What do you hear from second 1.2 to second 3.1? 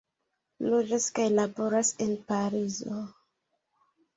laboras en Parizo.